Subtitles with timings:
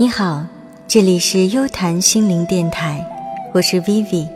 [0.00, 0.46] 你好，
[0.86, 3.04] 这里是优谈心灵电台，
[3.52, 4.28] 我是 Vivi，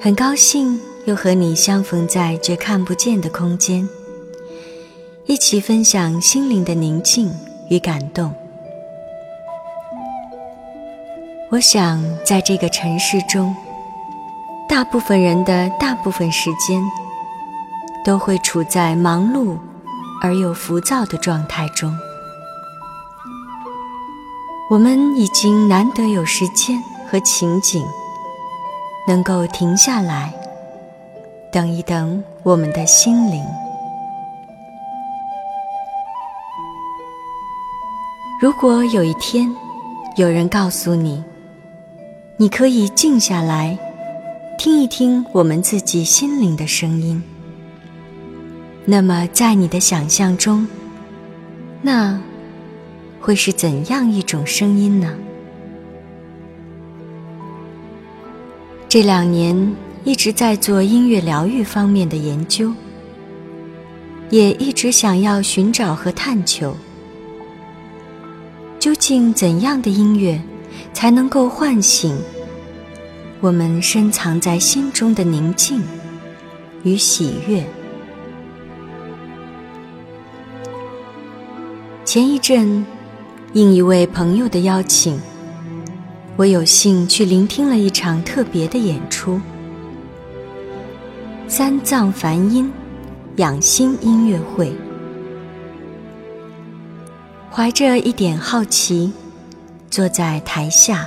[0.00, 3.86] 很高兴又和你相逢在这看不见的空间，
[5.26, 7.30] 一起分享心灵的宁静
[7.68, 8.32] 与感动。
[11.50, 13.54] 我想，在这个城市中，
[14.66, 16.82] 大部分人的大部分时间
[18.02, 19.58] 都会处在忙碌
[20.22, 21.94] 而又浮躁的状态中。
[24.72, 27.84] 我们已经难得有时间和情景，
[29.06, 30.32] 能够停下来，
[31.52, 33.44] 等一等我们的心灵。
[38.40, 39.54] 如果有一天，
[40.16, 41.22] 有人告诉你，
[42.38, 43.78] 你可以静下来，
[44.56, 47.22] 听一听我们自己心灵的声音，
[48.86, 50.66] 那么在你的想象中，
[51.82, 52.18] 那。
[53.22, 55.14] 会是怎样一种声音呢？
[58.88, 62.72] 这两年一直在做音乐疗愈方面的研究，
[64.28, 66.76] 也一直想要寻找和探求，
[68.80, 70.42] 究竟怎样的音乐
[70.92, 72.18] 才能够唤醒
[73.40, 75.80] 我们深藏在心中的宁静
[76.82, 77.64] 与喜悦？
[82.04, 82.84] 前一阵。
[83.54, 85.20] 应一位朋友的邀请，
[86.36, 89.38] 我有幸去聆听了一场特别的演出——
[91.46, 92.72] 三藏梵音
[93.36, 94.72] 养心音乐会。
[97.50, 99.12] 怀着一点好奇，
[99.90, 101.06] 坐在台下。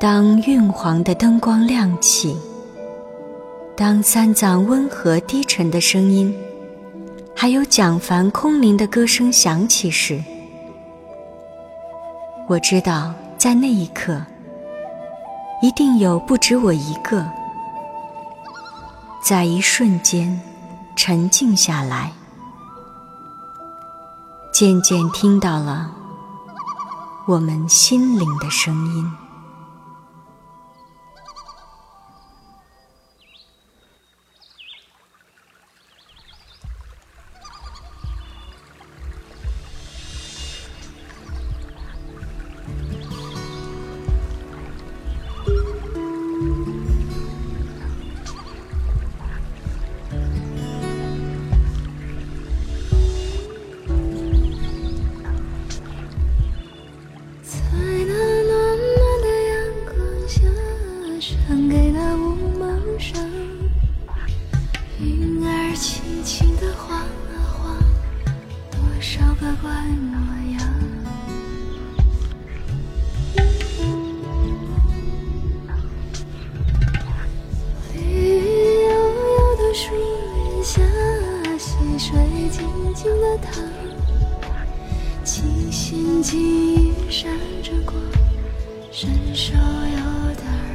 [0.00, 2.36] 当晕黄的灯光亮起，
[3.76, 6.34] 当三藏温和低沉的声音。
[7.40, 10.22] 还有蒋凡空灵的歌声响起时，
[12.46, 14.20] 我知道，在那一刻，
[15.62, 17.26] 一定有不止我一个，
[19.22, 20.38] 在一瞬间
[20.94, 22.12] 沉静下来，
[24.52, 25.90] 渐渐听到了
[27.26, 29.10] 我们心灵的声音。
[69.20, 70.16] 找个乖模
[70.52, 70.58] 样。
[77.92, 77.98] 绿
[78.86, 80.80] 油油的树荫下，
[81.58, 82.08] 溪水
[82.50, 82.64] 静
[82.94, 83.62] 静的淌，
[85.22, 87.30] 星星晶莹闪
[87.62, 87.94] 着光，
[88.90, 90.69] 伸手有点儿。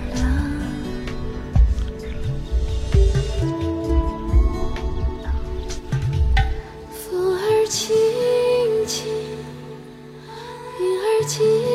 [11.38, 11.75] 记忆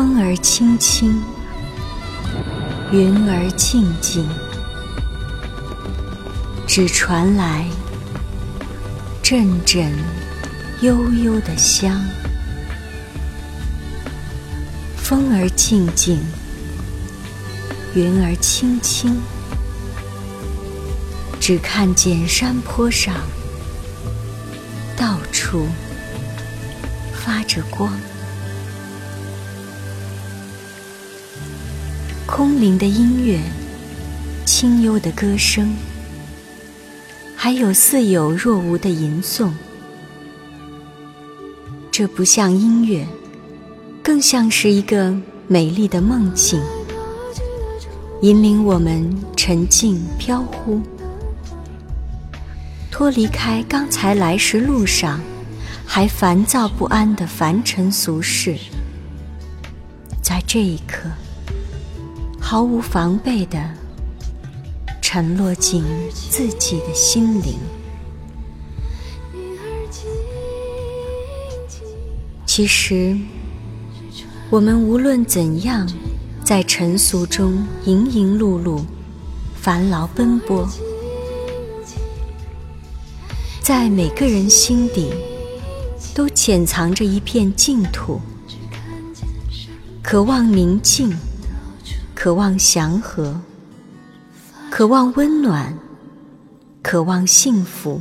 [0.00, 1.22] 风儿轻轻，
[2.90, 4.26] 云儿静静，
[6.66, 7.66] 只传来
[9.22, 9.92] 阵阵
[10.80, 12.02] 悠悠的香。
[14.96, 16.18] 风儿静静，
[17.94, 19.20] 云儿轻轻，
[21.38, 23.16] 只看见山坡上
[24.96, 25.66] 到处
[27.12, 27.92] 发着光。
[32.30, 33.40] 空灵的音乐，
[34.46, 35.74] 清幽的歌声，
[37.34, 39.50] 还有似有若无的吟诵，
[41.90, 43.04] 这不像音乐，
[44.00, 45.12] 更像是一个
[45.48, 46.62] 美丽的梦境。
[48.22, 50.80] 引领我们沉静飘忽，
[52.92, 55.20] 脱离开刚才来时路上
[55.84, 58.56] 还烦躁不安的凡尘俗事，
[60.22, 61.10] 在这一刻
[62.50, 63.62] 毫无防备的
[65.00, 67.54] 沉落进自己的心灵。
[72.44, 73.16] 其实，
[74.50, 75.88] 我们无论怎样，
[76.42, 78.82] 在尘俗中营营碌碌、
[79.54, 80.68] 烦劳奔波，
[83.62, 85.12] 在每个人心底，
[86.12, 88.20] 都潜藏着一片净土，
[90.02, 91.16] 渴望宁静，
[92.22, 93.40] 渴望祥和，
[94.70, 95.78] 渴望温暖，
[96.82, 97.98] 渴望幸福。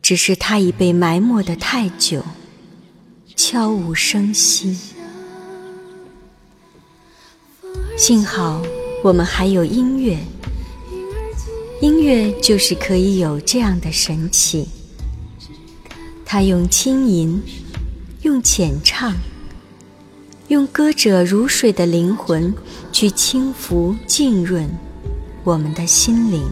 [0.00, 2.24] 只是它已被埋没的太久。
[3.36, 4.74] 悄无声息。
[7.98, 8.62] 幸好
[9.04, 10.18] 我们还有音乐，
[11.82, 14.66] 音乐就是可以有这样的神奇。
[16.24, 17.42] 它用轻吟，
[18.22, 19.14] 用浅唱，
[20.50, 22.52] 用歌者如水的灵魂
[22.90, 24.68] 去轻抚、浸润
[25.44, 26.42] 我们的心灵，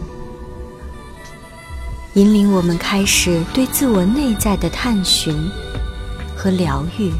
[2.13, 5.35] 引领我们开始对自我内在的探寻。
[6.33, 7.11] 和疗愈。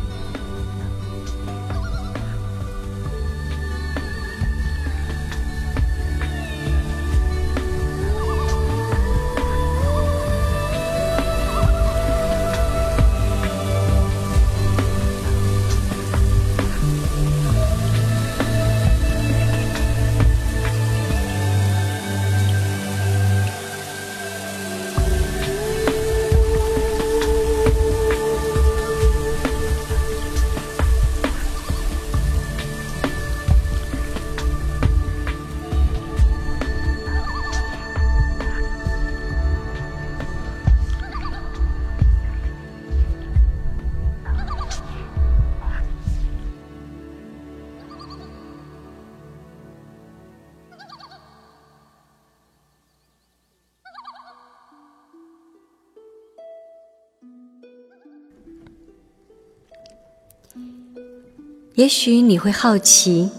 [61.79, 63.29] 也许你会好奇，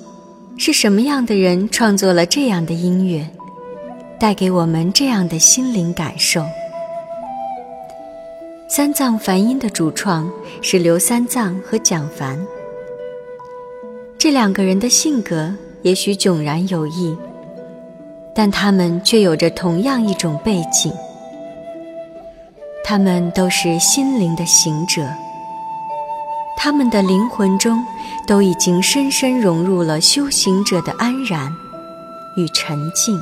[0.57, 3.29] 是什么样的人创作了这样的音乐，
[4.19, 6.43] 带给我们这样的心灵感受？
[8.67, 10.33] 三藏梵音的主创
[10.63, 12.41] 是刘三藏和蒋凡，
[14.17, 17.15] 这两个人的性格也许迥然有异，
[18.35, 20.91] 但他们却有着同样一种背景，
[22.83, 25.07] 他们都是心灵的行者。
[26.62, 27.83] 他们的灵魂中
[28.27, 31.51] 都已经深深融入了修行者的安然
[32.37, 33.19] 与沉静，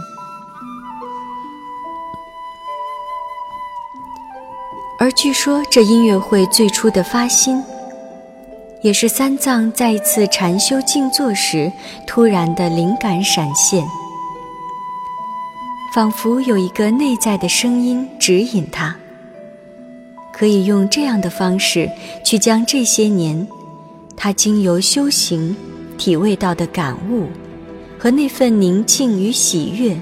[4.99, 7.62] 而据说这音乐会最初的发心，
[8.82, 11.70] 也是三藏在一次禅修静坐时
[12.08, 13.87] 突然的灵感闪现，
[15.94, 18.96] 仿佛有一个内在的声音指引他。
[20.38, 21.90] 可以用这样的方式
[22.24, 23.44] 去将这些年
[24.16, 25.56] 他经由修行
[25.96, 27.26] 体味到的感悟
[27.98, 29.98] 和那份宁静与喜悦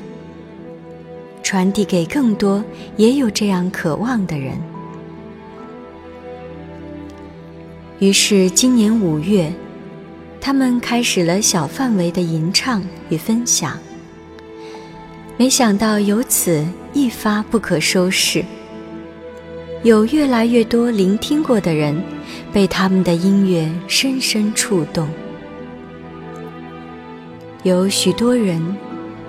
[1.42, 2.62] 传递给更多
[2.98, 4.60] 也有这样渴望的人。
[7.98, 9.50] 于是今年五月，
[10.38, 13.78] 他们开始了小范围的吟唱与分享。
[15.38, 16.62] 没想到由此
[16.92, 18.44] 一发不可收拾。
[19.86, 22.02] 有越来越多聆听过的人，
[22.52, 25.08] 被他们的音乐深深触动。
[27.62, 28.60] 有许多人，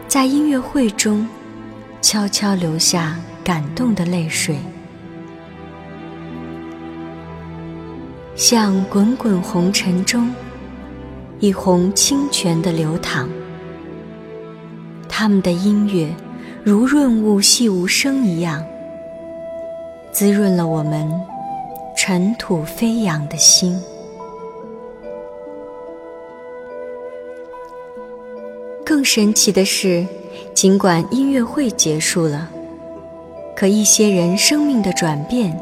[0.07, 1.27] 在音乐会中，
[2.01, 4.57] 悄悄流下感动的泪水，
[8.35, 10.33] 像滚滚红尘中，
[11.39, 13.29] 一泓清泉的流淌。
[15.07, 16.09] 他们的音乐，
[16.63, 18.65] 如润物细无声一样。
[20.17, 21.07] 滋润了我们
[21.95, 23.79] 尘土飞扬的心。
[28.83, 30.03] 更神奇的是，
[30.55, 32.49] 尽管音乐会结束了，
[33.55, 35.55] 可一些人生命的转变，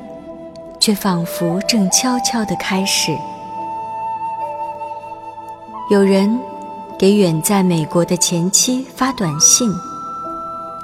[0.80, 3.12] 却仿佛正悄悄地开始。
[5.92, 6.40] 有人
[6.98, 9.70] 给远在美国的前妻发短信，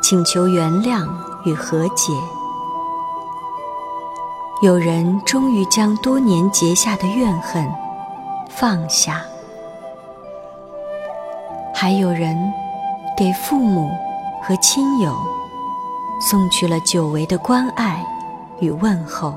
[0.03, 1.07] 请求原谅
[1.45, 2.11] 与和解。
[4.61, 7.67] 有人终于将多年结下的怨恨
[8.47, 9.23] 放下，
[11.73, 12.37] 还有人
[13.17, 13.89] 给父母
[14.39, 15.17] 和亲友
[16.21, 18.05] 送去了久违的关爱
[18.59, 19.35] 与问候。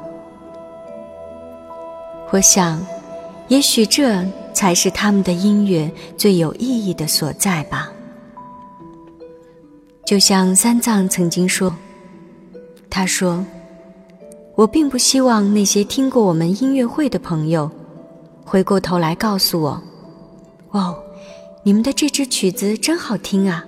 [2.31, 2.85] 我想，
[3.49, 7.91] 也许这才是他们的音乐最有意义的所在吧。
[10.05, 11.75] 就像三藏曾经说
[12.91, 13.43] ：“他说，
[14.57, 17.71] 我并不希望那些听过我们音乐会的朋友，
[18.45, 19.83] 回过头来告诉我，
[20.71, 20.97] 哦，
[21.65, 23.65] 你们的这支曲子真好听啊！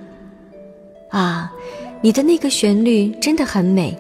[1.11, 1.52] 啊，
[2.00, 3.97] 你的那个旋律真的很美，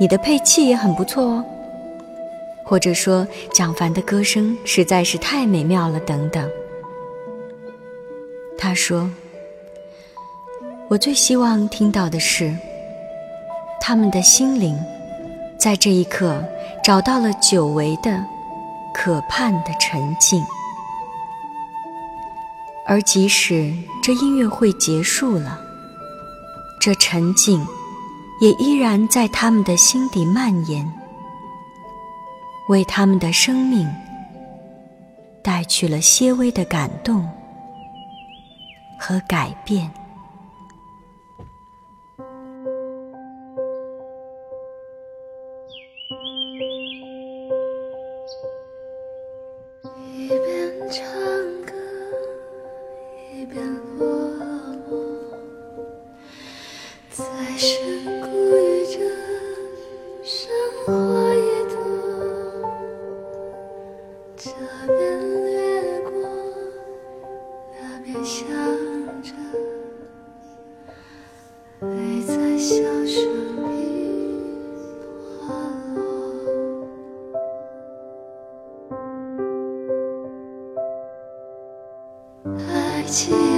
[0.00, 1.44] 你的配器也很不错哦。
[2.64, 6.50] 或者说，蒋凡的歌声实在是太美妙了，等等。”
[8.58, 9.08] 他说。
[10.86, 12.54] 我最希望听到的是，
[13.80, 14.78] 他们的心灵
[15.64, 16.44] 在这一刻
[16.82, 18.22] 找到了久违的、
[18.92, 20.44] 可盼的沉静，
[22.84, 25.58] 而即使这音乐会结束了，
[26.78, 27.66] 这沉静
[28.42, 30.86] 也依然在他们的心底蔓延，
[32.68, 33.90] 为他们的生命
[35.42, 37.26] 带去了些微的感动
[39.00, 39.90] 和改变。
[83.14, 83.53] 起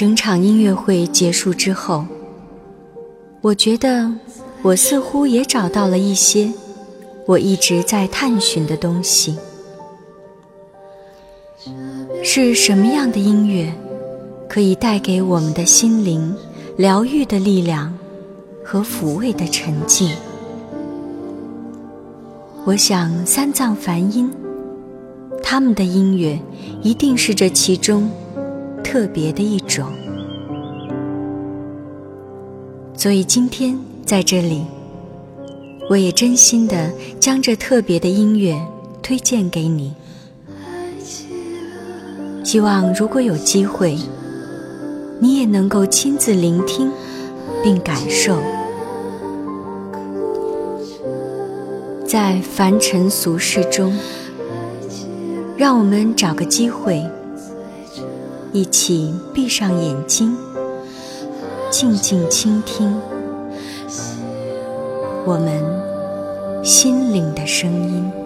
[0.00, 2.06] 整场音乐会结束之后，
[3.42, 4.10] 我觉得
[4.62, 6.50] 我似乎也找到了一些
[7.26, 9.36] 我一直在探寻的东西。
[12.22, 13.70] 是什么样的音乐
[14.48, 16.34] 可以带给我们的心灵
[16.78, 17.94] 疗愈的力量
[18.64, 20.08] 和抚慰的沉静？
[22.64, 24.32] 我想三藏梵音，
[25.42, 26.40] 他们的音乐
[26.80, 28.10] 一定是这其中。
[28.82, 29.86] 特别的一种，
[32.94, 34.64] 所以今天在这里，
[35.88, 38.60] 我也真心的将这特别的音乐
[39.02, 39.94] 推荐给你。
[42.42, 43.96] 希望如果有机会，
[45.20, 46.90] 你也能够亲自聆听
[47.62, 48.36] 并感受，
[52.04, 53.96] 在凡尘俗世中，
[55.56, 57.04] 让我们找个机会。
[58.52, 60.36] 一起闭上眼睛，
[61.70, 63.00] 静静倾听
[65.24, 68.19] 我们心灵的声音。